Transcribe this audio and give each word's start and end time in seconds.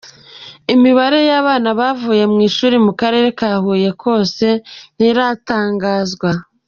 Imibare 0.73 1.19
y’abana 1.29 1.69
bavuye 1.79 2.23
mu 2.31 2.39
ishuri 2.49 2.75
mu 2.85 2.93
Karere 3.01 3.27
ka 3.39 3.49
Huye 3.63 3.89
kose 4.03 4.47
ntiratangazwa. 4.95 6.29